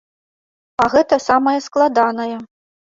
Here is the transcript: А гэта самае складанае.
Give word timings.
А 0.85 0.89
гэта 0.95 1.21
самае 1.29 1.57
складанае. 1.71 2.33